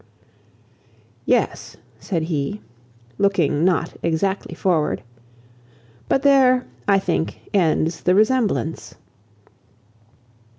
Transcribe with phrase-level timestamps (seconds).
[1.27, 2.59] "Yes," said he,
[3.19, 5.03] looking not exactly forward;
[6.09, 8.95] "but there, I think, ends the resemblance.